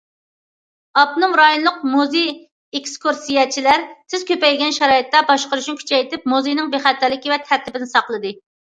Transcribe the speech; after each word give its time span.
ئاپتونوم 1.01 1.35
رايونلۇق 1.39 1.77
مۇزېي 1.97 2.31
ئېكسكۇرسىيەچىلەر 2.79 3.87
تېز 3.93 4.27
كۆپەيگەن 4.33 4.77
شارائىتتا، 4.81 5.25
باشقۇرۇشنى 5.31 5.79
كۈچەيتىپ، 5.85 6.29
مۇزېينىڭ 6.35 6.77
بىخەتەرلىكى 6.77 7.37
ۋە 7.37 7.43
تەرتىپىنى 7.49 7.95
ساقلىدى. 7.97 8.39